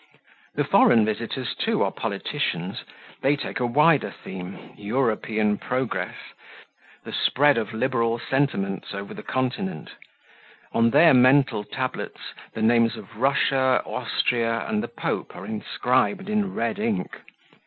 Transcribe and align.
The 0.55 0.63
foreign 0.63 1.05
visitors, 1.05 1.53
too, 1.53 1.83
are 1.83 1.91
politicians; 1.91 2.85
they 3.21 3.35
take 3.35 3.59
a 3.59 3.67
wider 3.67 4.09
theme 4.09 4.71
European 4.75 5.59
progress 5.59 6.15
the 7.03 7.13
spread 7.13 7.55
of 7.55 7.71
liberal 7.71 8.17
sentiments 8.17 8.95
over 8.95 9.13
the 9.13 9.21
Continent; 9.21 9.91
on 10.73 10.89
their 10.89 11.13
mental 11.13 11.63
tablets, 11.63 12.33
the 12.55 12.63
names 12.63 12.95
of 12.97 13.17
Russia, 13.17 13.83
Austria, 13.85 14.65
and 14.67 14.81
the 14.81 14.87
Pope, 14.87 15.35
are 15.35 15.45
inscribed 15.45 16.29
in 16.29 16.51
red 16.55 16.79
ink. 16.79 17.17